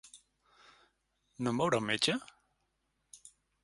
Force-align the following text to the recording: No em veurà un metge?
No 1.43 1.53
em 1.53 1.63
veurà 1.65 1.83
un 1.85 1.89
metge? 1.93 2.19